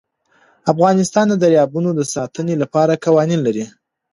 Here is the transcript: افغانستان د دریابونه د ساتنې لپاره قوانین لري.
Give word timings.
افغانستان 0.71 1.25
د 1.29 1.33
دریابونه 1.43 1.89
د 1.95 2.01
ساتنې 2.13 2.55
لپاره 2.63 3.01
قوانین 3.05 3.39
لري. 3.47 3.65